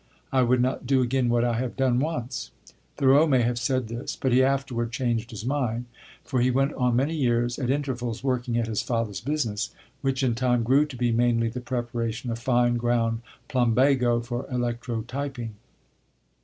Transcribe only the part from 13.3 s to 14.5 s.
plumbago for